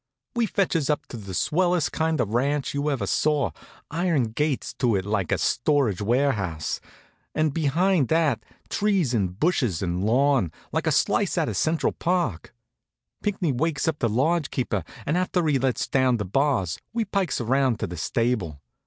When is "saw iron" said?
3.05-4.31